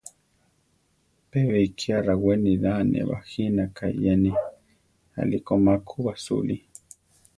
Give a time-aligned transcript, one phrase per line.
[1.29, 4.31] Pe beikiá rawé niraa ne bajínaka eyeni;
[5.19, 6.57] aʼliko ma ku basúli.